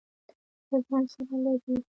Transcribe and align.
له 0.69 0.77
ځان 0.87 1.03
سره 1.11 1.35
لري. 1.43 1.73